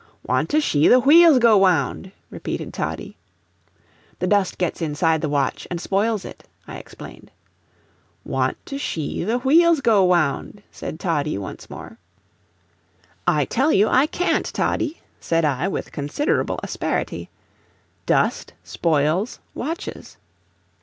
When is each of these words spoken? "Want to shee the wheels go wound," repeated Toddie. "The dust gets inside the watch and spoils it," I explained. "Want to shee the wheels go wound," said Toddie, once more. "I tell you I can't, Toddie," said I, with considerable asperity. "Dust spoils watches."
"Want 0.23 0.49
to 0.49 0.59
shee 0.59 0.87
the 0.87 0.99
wheels 0.99 1.37
go 1.37 1.59
wound," 1.59 2.11
repeated 2.31 2.73
Toddie. 2.73 3.17
"The 4.17 4.25
dust 4.25 4.57
gets 4.57 4.81
inside 4.81 5.21
the 5.21 5.29
watch 5.29 5.67
and 5.69 5.79
spoils 5.79 6.25
it," 6.25 6.43
I 6.67 6.77
explained. 6.77 7.29
"Want 8.23 8.57
to 8.65 8.79
shee 8.79 9.23
the 9.23 9.37
wheels 9.37 9.79
go 9.79 10.03
wound," 10.03 10.63
said 10.71 10.99
Toddie, 10.99 11.37
once 11.37 11.69
more. 11.69 11.99
"I 13.27 13.45
tell 13.45 13.71
you 13.71 13.89
I 13.89 14.07
can't, 14.07 14.47
Toddie," 14.47 14.99
said 15.19 15.45
I, 15.45 15.67
with 15.67 15.91
considerable 15.91 16.59
asperity. 16.63 17.29
"Dust 18.07 18.53
spoils 18.63 19.39
watches." 19.53 20.17